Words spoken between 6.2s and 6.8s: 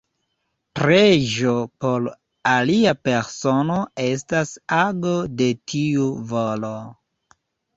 volo.